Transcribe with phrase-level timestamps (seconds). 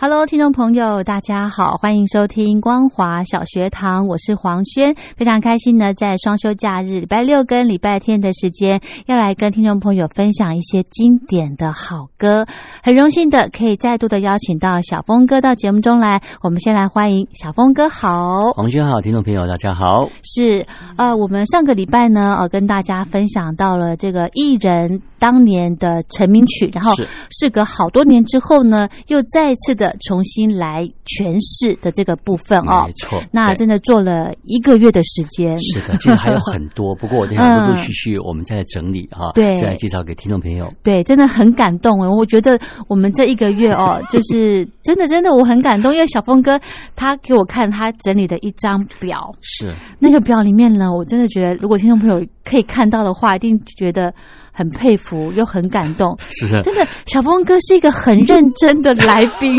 [0.00, 12.46] Hello，听众朋友，大家好，欢迎收听光华小学堂，我是黄轩，非常开心呢，在双休假日，礼拜六跟礼拜天的时间，要来跟听众朋友分享一些经典的好歌，
[12.80, 20.64] 很荣幸的可以再度的邀请到小峰哥到节目中来，我们先来欢迎小峰哥，好，黄轩好，听众朋友大家好，是
[20.96, 26.94] 呃，我们上个礼拜呢，呃，跟大家分享到了这个艺人当年的成名曲，然后
[27.30, 29.87] 事隔好多年之后呢，又再次的。
[30.00, 35.58] 重新来诠释的这个部分哦，没错，那真的做了一个月的时间。
[35.60, 40.68] 是的，其实还有很多， 不过我想陆陆续续我们再来整理哈，对，再来介绍给听众朋友。
[40.82, 46.60] 对，真的很感动哦，我觉得我们这一个月哦， 就是真的真的我很感动，因为小峰哥
[46.96, 54.12] 他给我看他整理的一张表，是那个表里面呢，我真的觉得如果听众朋友可以看到的话，一定觉得。
[54.58, 56.84] 很佩服又很感动，是真的。
[57.06, 59.56] 小峰哥是一个很认真的来宾，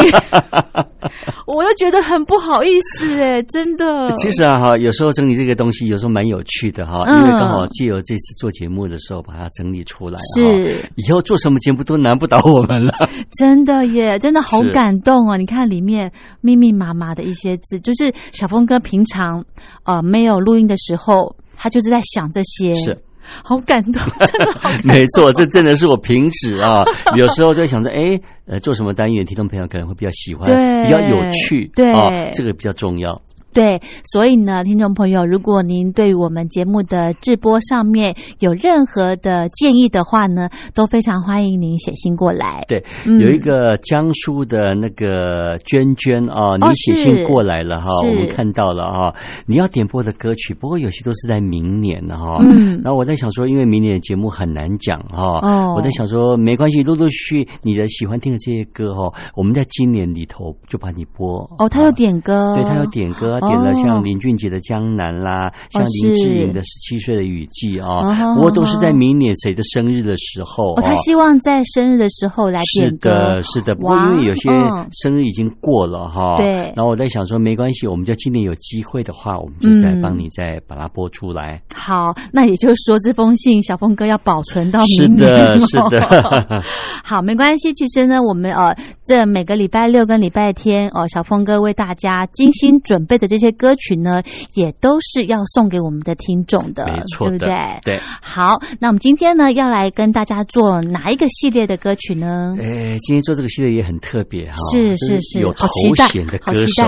[1.47, 4.13] 我又觉得很不好意思哎，真的。
[4.15, 12.93] 其实啊哈，有时候整理这个东西有时候蛮有趣的哈，因为刚好借由这次做节目的时候把它整理出来，是以后做什么节目都难不倒我们了。
[13.31, 15.37] 真的耶，真的好感动哦！
[15.37, 19.45] 你看里面密密麻麻的一些字，就是小峰哥平常
[19.83, 22.73] 呃没有录音的时候，他就是在想这些。
[22.75, 22.97] 是。
[23.43, 24.69] 好感动，真的好。
[24.83, 26.81] 没错，这真的是我平时啊，
[27.17, 30.49] 有时候在想着，哎，呃，做什么单元，听众朋友可能会比较喜欢，
[30.85, 31.91] 比较有趣，对，
[32.33, 33.19] 这个比较重要。
[33.51, 42.63] 对，所以呢，听众朋友，如果您对我们节目的直播上面有任何的建议的话呢，都非常欢迎您写信过来。
[42.67, 49.15] 对，有一个江苏的那个娟娟啊，你写信过来了哈，我们看到了哈，
[49.47, 52.37] 你要点播的歌曲，不过有些都是在明年的哈。
[52.41, 61.39] 嗯，然后我在想说，因为明年的节目很难讲哈，哦，我在想说，没关系，陆陆续续你的喜欢听的这些歌哈，我们在今年里头就把你播。
[61.57, 63.38] 哦，他有点歌，对他有点歌。
[63.41, 70.75] 点了像林俊杰的《江南》啦，像林志颖的《十七岁的雨季》啊，不过都是在明年谁的生日的时候。
[70.81, 73.09] 他希望在生日的时候来点歌。
[73.09, 73.75] 是的，是的。
[73.75, 74.49] 不过因为有些
[74.91, 76.49] 生日已经过了哈，对。
[76.75, 81.61] 然后我在想说，没关系，我们就今年有机会的话，我们就再帮你再把它播出来。
[81.73, 85.27] 好，那也就是说，这封信小峰哥要保存到明年。
[85.29, 86.63] 是的，是的。
[87.03, 87.71] 好，没关系。
[87.73, 93.28] 其实呢，我们呃，这每个礼拜六跟礼拜天哦，小峰哥为大家精心准备的。
[93.29, 94.21] 这些歌曲呢，
[94.55, 97.55] 也都是要送给我们的听众的，没错，对不对？
[97.85, 97.99] 对。
[98.21, 102.55] 好，那我们今天呢，要来跟大家做哪一个系列的歌曲呢？
[102.59, 105.67] 诶，今天做这个系列也很特别哈，是是是，有头
[106.11, 106.83] 衔的歌手，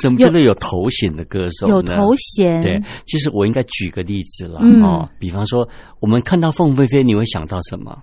[0.00, 1.68] 什么叫做有头衔的歌手？
[1.68, 2.62] 有头衔。
[2.62, 5.68] 对，其实我应该举个例子了哦，比方说，
[6.00, 7.96] 我们看到凤飞飞，你会想到什么？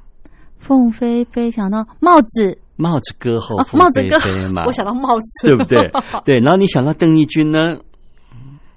[0.59, 2.57] 凤飞飞想到帽子。
[2.75, 4.17] 帽子歌后，帽子歌
[4.51, 5.77] 嘛，我想到帽子，对不对？
[6.25, 7.77] 对，然后你想到邓丽君呢？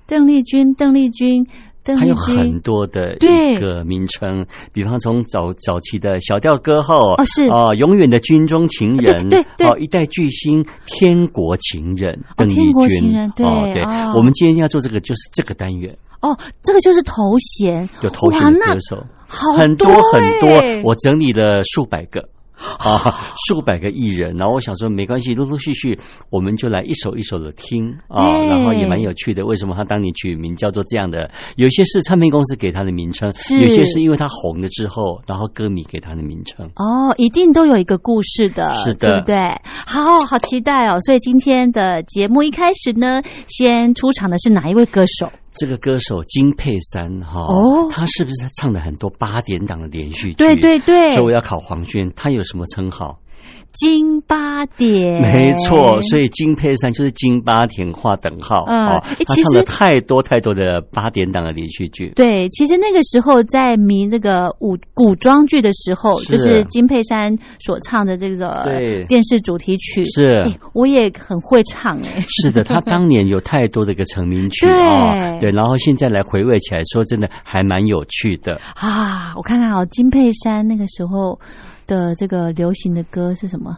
[0.07, 1.45] 邓丽君，邓丽君，
[1.83, 7.47] 邓丽君，还有很多的一个名称，比方从早早期的小调歌后，哦是。
[7.47, 12.55] 啊，永远的军中情人，对对，哦，一代巨星，天国情人，邓丽
[12.89, 13.83] 君，对对，
[14.15, 22.23] 我们今天要做这个就是这个单元，哦，这个就是头衔，有头衔的歌手，很多很多，我整理了数百个。
[22.79, 25.99] 啊，数百个艺人，然后我想说没关系，陆陆续续
[26.31, 29.45] 我们就来一首一首的听啊，然后也蛮有趣的。
[29.45, 31.31] 为什么他当年取名叫做这样的？
[31.57, 33.29] 有些是唱片公司给他的名称，
[33.61, 36.67] 有些是因为他红了之后，然后歌迷给他的名称。
[36.77, 39.37] 哦，一定都有一个故事的，是的，对不对？
[39.87, 40.99] 好好期待哦！
[41.01, 45.31] 所以今天的节目一开始呢，先出场的是哪一位歌手？
[45.57, 50.35] 这个歌手金佩珊哈，哦，他是不是唱了很多八点档的连续剧？
[50.35, 53.19] 对对对，所以我要考黄轩，他有什么称号？
[53.77, 59.03] 金八点，没错，所以金佩珊就是金八点画等号哦。
[59.27, 62.13] 他唱了太多太多的八点档的连续剧。
[62.17, 68.65] 对，其实那个时候在迷这个武古装剧的时候，就是金佩珊所唱的这个
[69.09, 72.25] 电视主题曲，是，我也很会唱哎。
[72.29, 79.35] 是的， 他当年有太多的一个成名曲啊，对，然后现在来回味起来，说真的还蛮有趣的啊。
[79.37, 81.39] 我看看哦，金佩珊那个时候。
[81.87, 83.77] 的这个流行的歌是什么？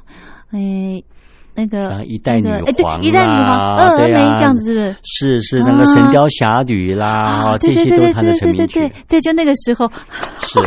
[0.50, 1.02] 哎，
[1.54, 2.48] 那个一代女
[2.82, 4.96] 皇，一代女皇，峨眉这样子是不是？
[5.02, 8.80] 是是那个《神雕侠侣》啦，这些都是他的成名曲。
[9.08, 9.90] 对，就那个时候
[10.40, 10.58] 是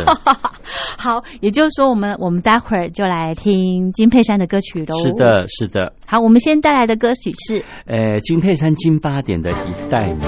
[0.98, 4.94] 好，也就是说，我们我们待会儿就来听金佩珊的歌曲喽。
[5.02, 5.92] 是的，是的。
[6.06, 10.20] 好，我们先带来的歌曲是呃金佩珊金八点的一代女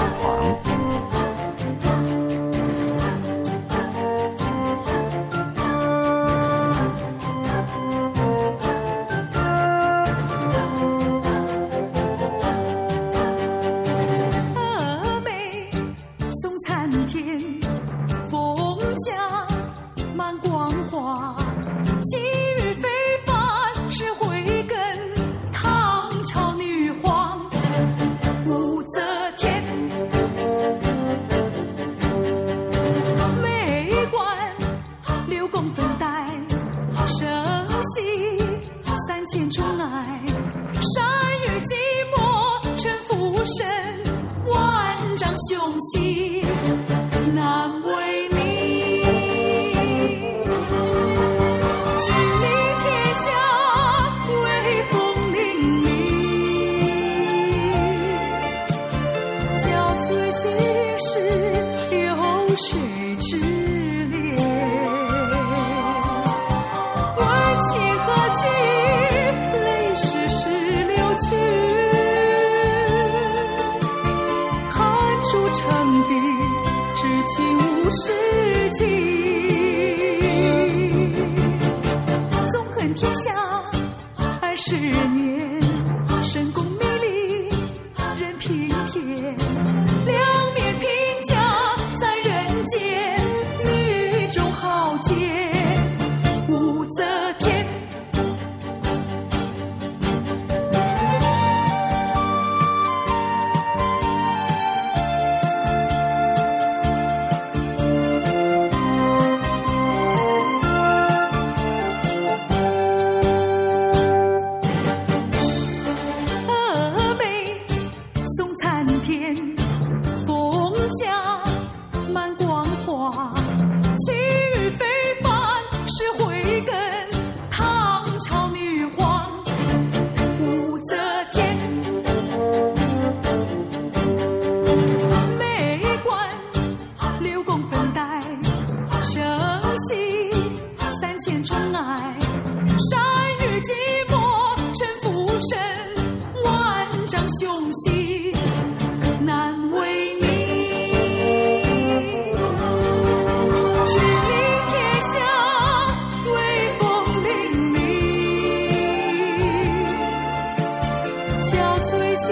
[161.65, 162.29] 憔悴心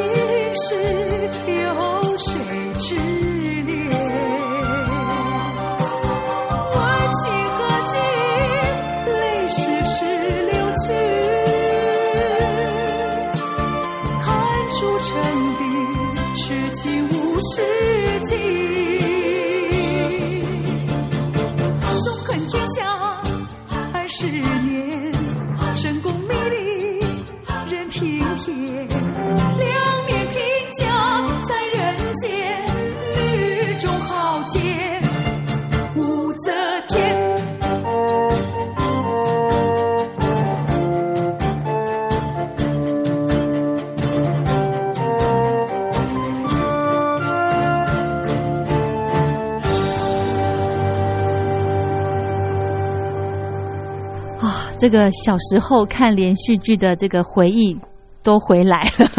[0.54, 0.64] 事
[1.48, 1.60] 有
[2.20, 2.30] 谁
[2.78, 2.86] 知
[3.64, 3.72] 呢？
[6.70, 6.78] 问
[7.18, 7.58] 情何
[7.90, 7.94] 寄，
[9.10, 9.12] 泪
[9.50, 9.96] 时时
[10.52, 10.86] 流去，
[14.22, 14.24] 看
[14.72, 15.10] 出成
[15.58, 15.62] 碧，
[16.36, 17.12] 却情无
[17.42, 17.54] 世
[18.22, 18.73] 际。
[54.84, 57.74] 这个小时候看连续剧的这个回忆
[58.22, 59.10] 都回来了。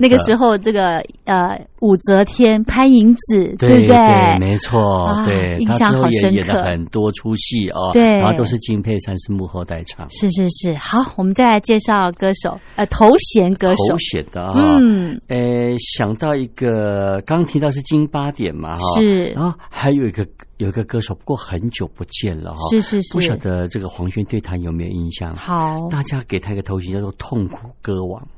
[0.00, 4.38] 那个时候，这个呃武则天、潘迎紫，对不对？
[4.38, 4.80] 没错，
[5.26, 10.72] 对，印象好深刻，演了很多出戏哦，对，然后都是金佩珊是幕后代唱，是是是。
[10.74, 15.38] 好，我们再来介绍歌手，呃，头衔歌手，头衔的啊，嗯，呃，
[15.78, 20.24] 想到一个，刚提到是金八点嘛，哈，是，然后还有一个
[20.60, 25.34] 有一个歌手，不过很久不见了哈，是是是，不晓得这个黄轩对他有没有印象？
[25.34, 28.28] 好，大家给他一个头衔叫做“痛苦歌王”。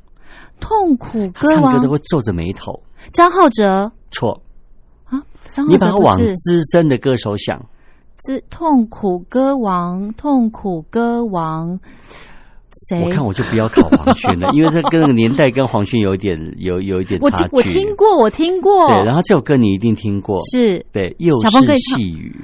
[0.60, 2.80] 痛苦歌王，唱歌都会皱着眉头。
[3.12, 4.40] 张浩哲错
[5.06, 5.20] 啊，
[5.68, 7.60] 你把它往资深的歌手想。
[8.18, 11.80] 资痛苦歌王，痛苦歌王，
[12.72, 13.02] 谁？
[13.02, 17.42] 我看我就不要考黄轩了， 因为这跟那个年代跟黄轩有点有有一点差距。
[17.52, 18.88] 我我听过，我听过。
[18.88, 22.34] 对，然后这首歌你一定听过，是对，又是细雨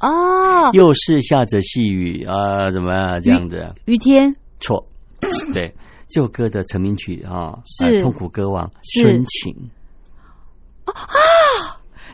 [0.00, 3.72] 哦，又是下着细雨啊，怎么这样子？
[3.86, 4.86] 雨天错，
[5.54, 5.74] 对。
[6.08, 9.52] 这首歌的成名曲啊，是痛苦歌王深情
[10.84, 10.94] 啊，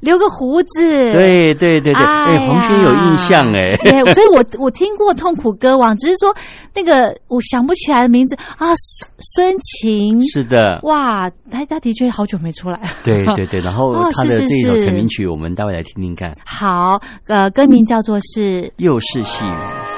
[0.02, 6.34] 留个胡子，对对对对，哎，黄轩有印象哎，对，所以我 我听过痛苦歌王，只是说
[6.74, 8.34] 那个我想不起来的名字。
[8.58, 8.66] 啊，
[9.34, 10.20] 孙晴。
[10.24, 19.91] 是的，哇，他他的确好久没出来，对对对， 然后他的这首成名曲，我们待会来听听看，好，呃，歌名叫做是又是细雨。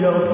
[0.00, 0.29] go.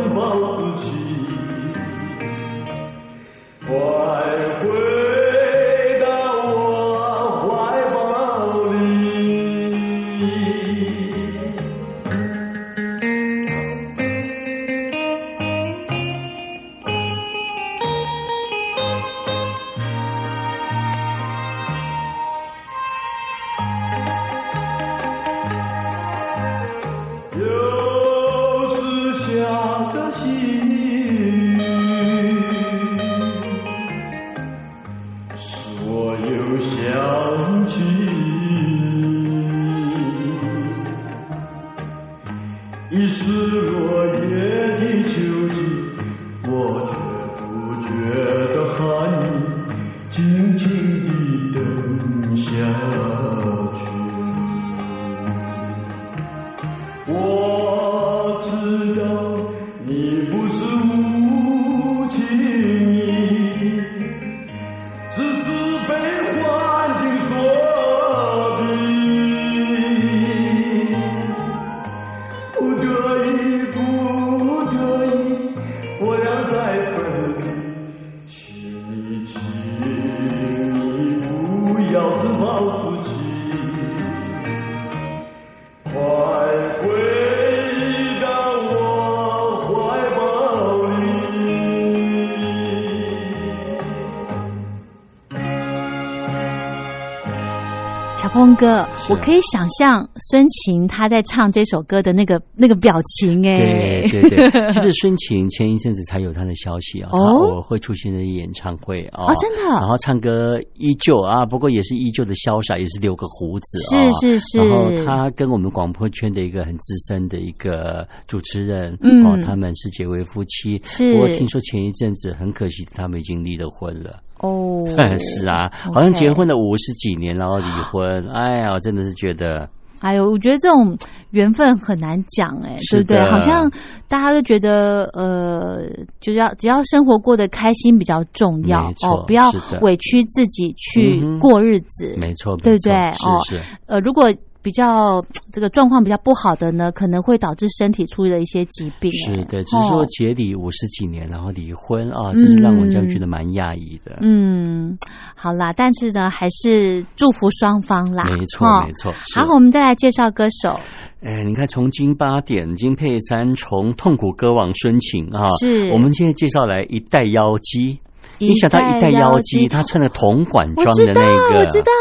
[98.46, 124.20] 峰哥，我可以想象孙晴他在唱这首歌的那个那个表情，哎，对对对，其实 孙晴前一阵子才有他的消息啊，偶尔会出现在演唱会啊，真的，然后唱歌依旧啊，不过也是依旧的潇洒，也是留个胡子啊，是是是，然后他跟我们广播圈的一个很资深的一个主持人，嗯，哦，他们是结为夫妻，是，不过听说前一阵子很可惜，他们已经离了婚了。
[124.40, 124.84] 哦，
[125.18, 129.66] 是啊，好像结婚了五十几年，然后离婚，哎呀，真的是觉得
[130.00, 130.96] 哎呦，我觉得这种
[131.30, 133.18] 缘分很难讲，哎，对不对？
[133.30, 133.70] 好像
[134.08, 135.82] 大家都觉得，呃，
[136.20, 139.50] 就是要只要生活过得开心比较重要哦，不要
[139.80, 142.94] 委屈自己去过日子，没错，对不对？
[142.94, 144.32] 哦，是呃，如果。
[144.66, 149.12] 比较 这个状况比较不好的呢，可能会导致身体出了一些疾病。
[149.12, 154.18] 是的，只是说结离五十几年，然后离婚啊，这是让我这样觉得蛮讶异的。
[154.22, 154.98] 嗯，
[155.36, 158.24] 好啦，但是呢，还是祝福双方啦。
[158.24, 159.12] 没错，没错。
[159.36, 160.80] 好，我们再来介绍歌手。
[161.22, 168.00] 哎，你看，从金八点金佩珊，从痛苦歌王孙晴啊，是我们现在介绍来一代妖姬。
[168.38, 171.92] 你想到一代妖姬，她穿的铜管装的那个，我知道。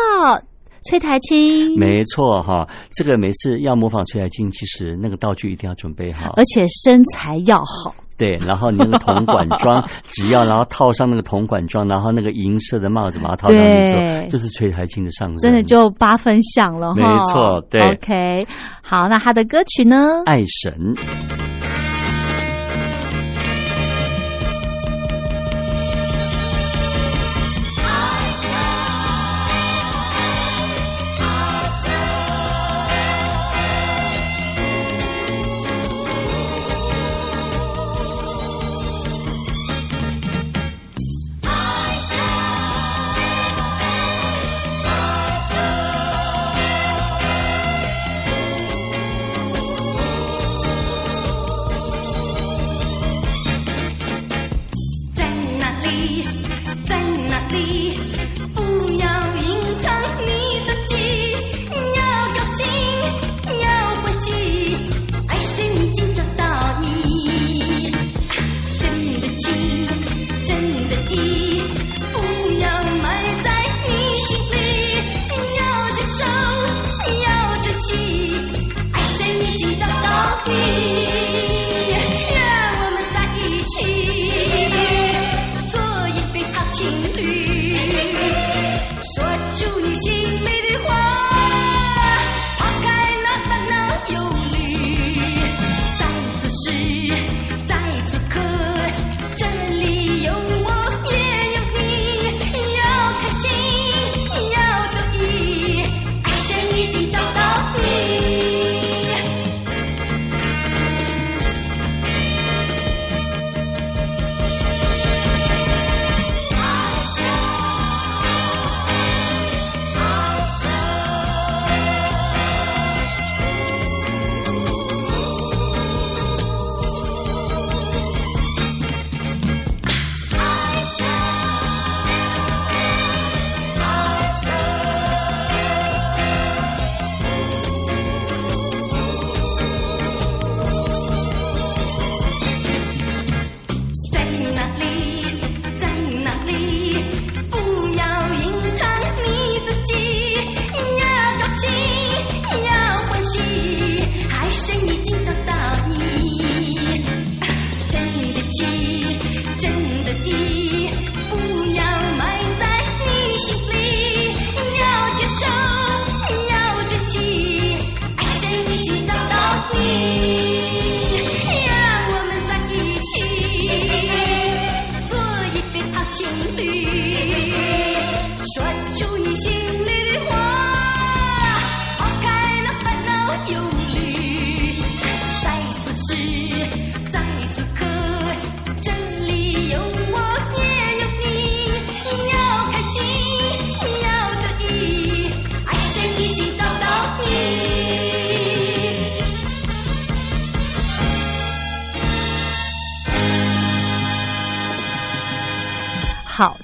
[0.86, 7.94] 崔台青，没错哈，这个每次要模仿崔台青，其实那个道具一定要准备好，而且身材要好。
[8.18, 16.96] 对，然后你那个铜管装， 只要然后套上那个铜管装，然后那个银色的帽子把它套上去，走，就是崔台青的上身，真的就八分像了哈。
[16.96, 17.82] 没错，对。
[17.82, 18.48] OK，
[18.82, 19.98] 好，那他的歌曲呢？
[20.26, 20.94] 爱神。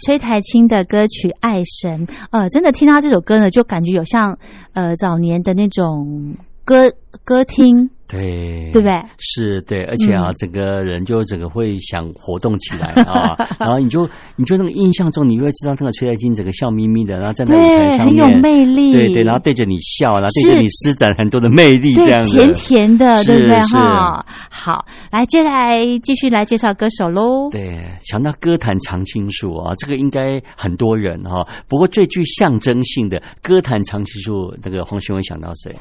[0.02, 4.38] 崔台青的歌曲《爱神》，呃，真的听他这首歌呢，就感觉有像
[4.74, 6.36] 呃早年的那种
[6.72, 6.92] 歌
[7.24, 7.90] 歌厅。
[8.08, 9.02] 对，对不对？
[9.20, 14.06] 是对，而且啊，整个人就整个会想活动起来啊， 然后你就
[14.36, 23.56] 你就那个印象中，你会知道那个崔台金整个笑眯眯的，然后站在舞台上面，很有魅力，对对，然后对着你笑，然后对着你施展很多的魅力，这样子，甜甜的，对不对？
[23.60, 27.50] 哈，好，来接下来继续来介绍歌手喽。
[27.50, 35.74] 对，想到歌坛常青树啊，这个应该很多人哈，不过最具象征性的歌坛常青树，那个黄轩文想到谁？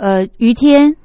[0.00, 0.96] 呃，于天。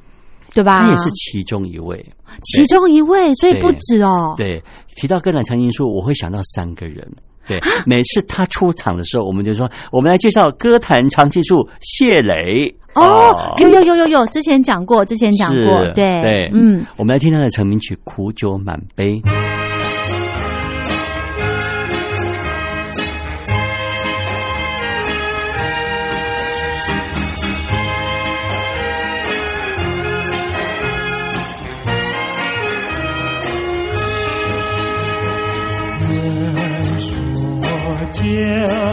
[0.53, 0.85] 对吧？
[0.85, 2.01] 你也是其中一位，
[2.43, 4.35] 其中一位，所以不止哦。
[4.37, 4.63] 对，
[4.95, 7.05] 提到歌坛常青树，我会想到三个人。
[7.45, 12.73] 对，每次他出场的时候，我们就说，我们来介绍歌坛常青树谢磊。
[12.93, 19.19] 哦，有有有有有，之前讲过，之前讲过，对对，嗯，我们来听他的成名曲《苦酒满杯》。
[38.35, 38.84] 天。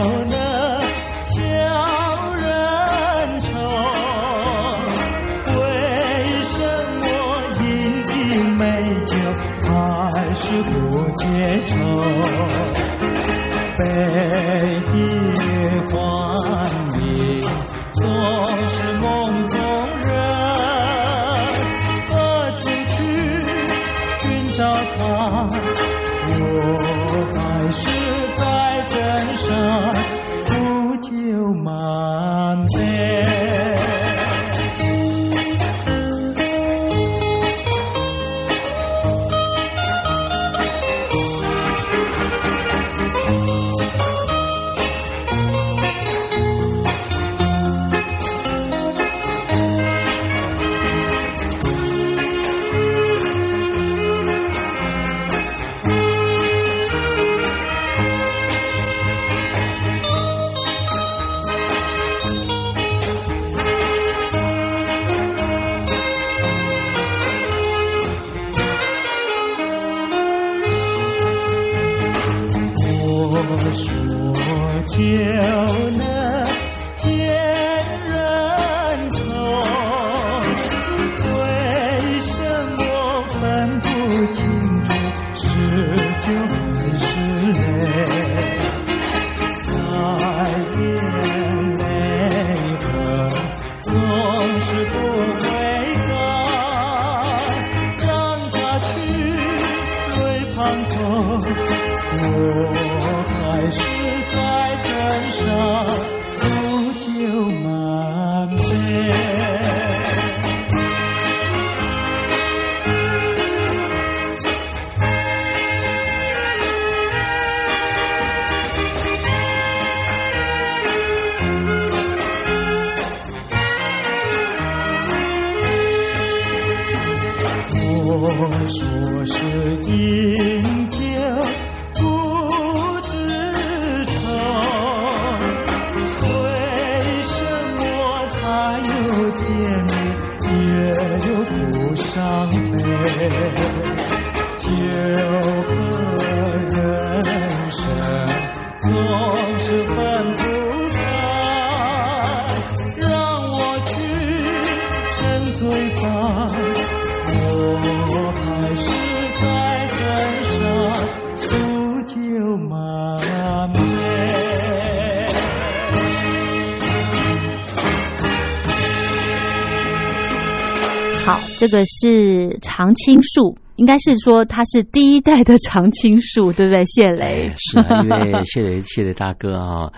[171.57, 176.85] 这个是常青树，应该是说他是第一代的常青树，对不对？
[176.85, 179.91] 谢雷是啊，因为谢雷谢雷大哥啊。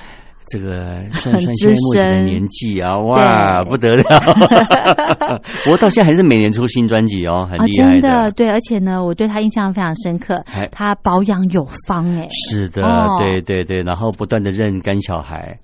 [0.48, 4.04] 这个 算算现在目前的年纪啊，哇，不得了！
[5.64, 8.32] 不过到现在还是每年出新专辑哦，很厉害的。
[8.32, 12.28] 对，而且呢，我对他印象非常深刻，他保养有方哎。
[12.50, 12.82] 是的，
[13.20, 15.58] 对对对，然后不断的认干小孩、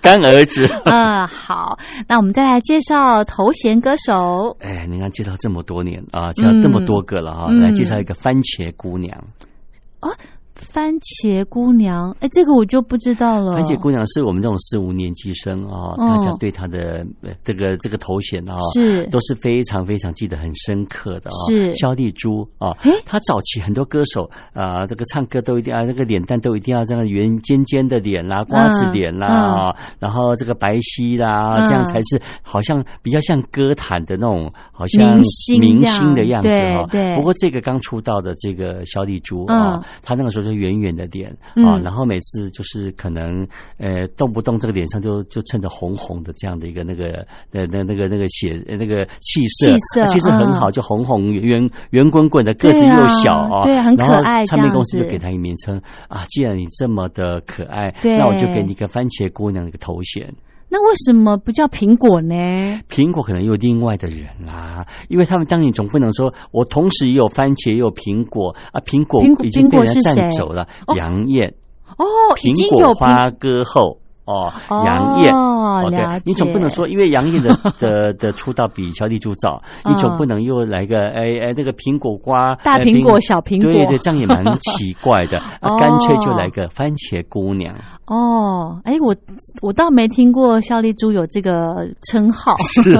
[0.00, 0.64] 干儿子。
[0.84, 4.56] 嗯，好，那我们再来介绍头衔歌手。
[4.60, 9.16] 哎，你看介绍这么多年啊，介绍这么多个了哈，来介绍一个番茄姑娘
[10.00, 10.10] 啊。
[10.70, 13.56] 番茄姑娘，哎，这个我就不知道了。
[13.56, 17.04] 番茄姑娘是我们这种四五年级生啊，大家对她的
[17.44, 21.36] 这个这个头衔啊，是都是非常非常记得很深刻的啊。
[21.48, 22.72] 是肖丽珠啊，
[23.04, 36.86] 她早期很多歌手啊，这个唱歌都一定啊，这个脸蛋都一定要这样圆尖尖的脸啦，瓜子脸啦，然后这个白皙啦，这样才是好像比较像歌坛的那种，好像明星明星的样子哈。
[36.90, 37.16] 对。
[37.16, 40.51] 不过这个刚出道的这个肖丽珠啊，她那个时候就。
[40.54, 41.30] 圆圆的脸
[41.66, 43.46] 啊，然后每次就是可能
[43.78, 54.44] 呃动不动这个脸上就就衬着红红的这样的一个那个呃那那个那个血那个气色，气色很好，就红红圆圆滚滚的，个子又小啊，对，很可爱。
[54.46, 60.32] 唱片公司就给他一名称啊，既然你这么的可爱，那我就给你一个番茄姑娘的一个头衔。
[60.74, 62.34] 那为什么不叫苹果呢？
[62.88, 70.66] 苹果可能有另外的人啦，因为他们当年总不能说我同时也有番茄也有苹果啊，苹果已经被人占走了。
[70.96, 71.52] 杨艳
[71.98, 72.06] 哦，
[72.36, 74.52] 苹果花歌后哦，
[74.86, 76.22] 杨艳哦，对。
[76.24, 85.38] 你总不能说，因为杨艳的 的的出道比小丽珠早，你总不能又来个哎哎那个苹果瓜大苹果小苹果，对对，这样也蛮奇怪的。
[85.60, 87.74] 啊，干脆就来个番茄姑娘。
[88.06, 89.14] 哦，哎，我
[89.62, 92.92] 我倒没听过肖丽珠有这个称号，是，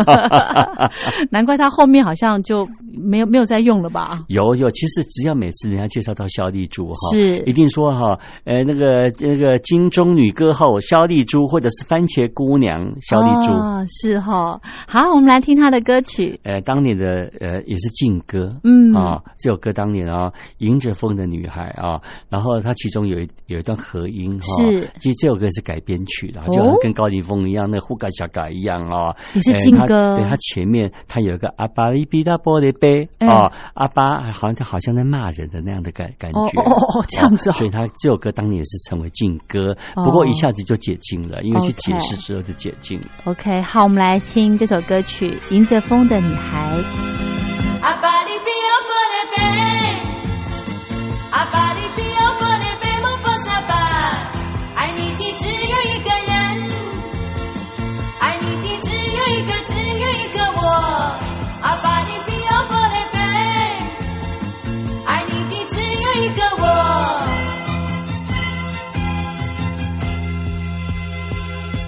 [1.30, 4.20] 难怪她后面好像就没有没有再用了吧？
[4.28, 13.52] 有有，其实只要每次人家介绍到肖丽珠哈，是一定说哈，呃，那个那个金钟女歌后肖丽珠，或者是番茄姑娘小丽珠，
[13.86, 14.58] 是哈。
[14.88, 16.40] 好，我们来听她的歌曲。
[16.44, 24.88] 呃，当年的呃也是劲歌，嗯啊，这首歌当年啊，迎着风的女孩啊，然后它其中有一有一段和音哈，是。
[25.00, 29.14] 其实这首歌是改编曲的，就跟高凌风一样，那呼嘎小嘎一样啊。
[29.34, 36.38] 也是劲歌，对，他前面他有一个阿巴利比达玻璃杯啊，阿巴好像他好像在骂人的那样的感感觉。
[36.38, 37.52] 哦哦哦，这样子。
[37.52, 43.06] 所以他这首歌当年也是成为劲歌，不过一下子就解禁了，因为去解释之后就解禁了。
[43.24, 46.76] OK，好，我们来听这首歌曲《迎着风的女孩》。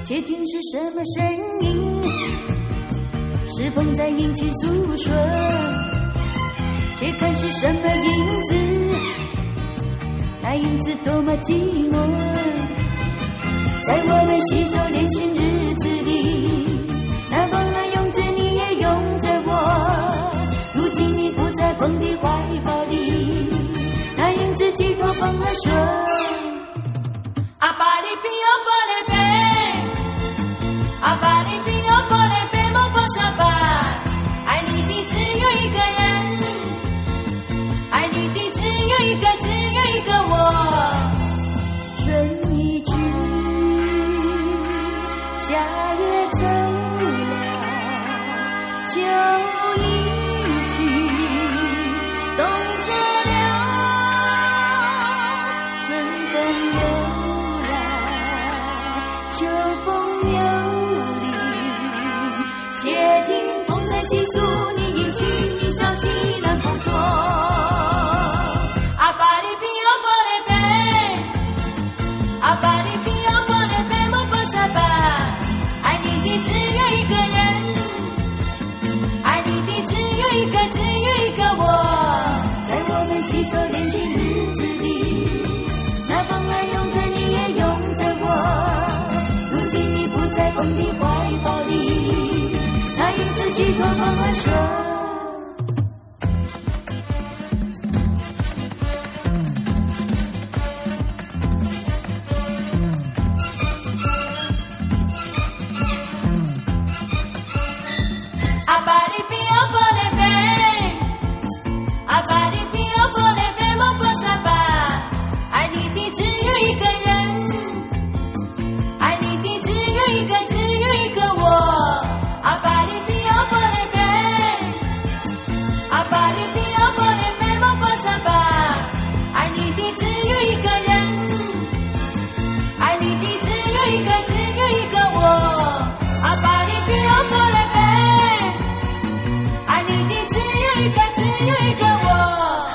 [0.05, 1.25] 窃听是什么声
[1.63, 2.05] 音？
[3.57, 5.11] 是风在引起诉说。
[6.99, 8.55] 且看是什么影子，
[10.43, 11.55] 那影子多么寂
[11.91, 11.97] 寞。
[13.87, 16.67] 在我们携手年轻日子里，
[17.31, 19.51] 那风儿拥着你，也拥着我。
[20.75, 22.29] 如今你不在风的怀
[22.63, 22.95] 抱里，
[24.19, 25.73] 那影子寄托风儿说：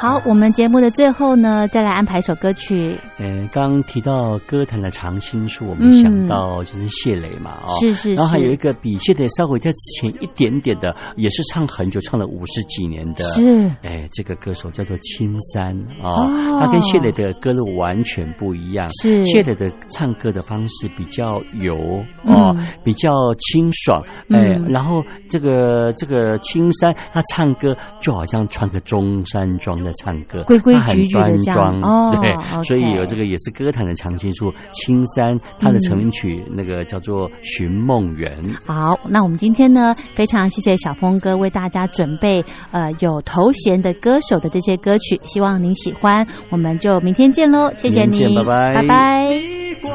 [0.02, 2.98] 好，我们节目的最后呢，再来安排一首歌曲。
[3.18, 8.14] 嗯，刚刚提到歌坛的常青树，我们想到就是谢磊嘛，哦，是是是。
[8.14, 13.70] 然后还有一个比谢磊稍微在之前一点点的，也是唱很久，唱了五十几年的，是。
[13.84, 16.32] 哎，这个歌手叫做青山哦，
[16.62, 18.88] 他跟谢磊的歌路完全不一样。
[19.02, 19.26] 是。
[19.26, 21.76] 谢磊的唱歌的方式比较油
[22.24, 32.32] 哦，比较清爽，哎，然后这个这个青山他唱歌就好像穿个中山装在唱歌，规规他很端庄，哦，对，
[32.64, 34.54] 所以有这个也是歌坛的常青树。
[34.72, 38.42] 青山他的成名曲那个叫做《寻梦园》。
[38.68, 46.26] 好，那我们今天呢，非常谢谢小峰哥为大家准备呃有头衔的歌手的这些歌曲，希望您喜欢。
[46.50, 49.26] 我们就明天见喽，谢谢你，拜拜，拜拜。
[49.26, 49.90] 你怪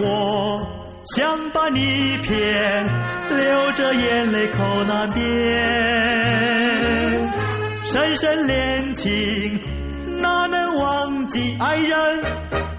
[0.00, 0.58] 我
[1.16, 2.82] 想把你骗，
[3.30, 5.24] 流着眼泪口那边，
[7.90, 9.58] 深深恋情
[10.20, 12.22] 哪能忘记爱人？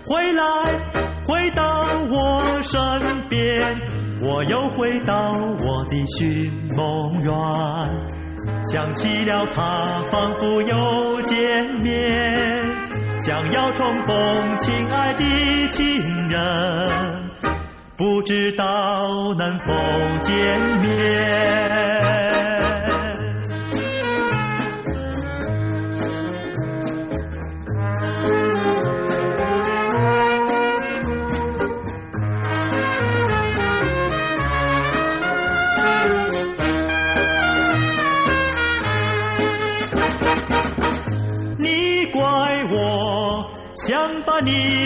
[0.05, 0.43] 回来，
[1.25, 2.79] 回到我身
[3.27, 3.59] 边，
[4.21, 7.33] 我又回到我的寻梦园，
[8.71, 12.75] 想起了他，仿佛又见面，
[13.19, 17.29] 将要重逢，亲爱的情人，
[17.97, 19.73] 不知道能否
[20.21, 20.35] 见
[20.81, 22.18] 面。
[44.41, 44.79] 你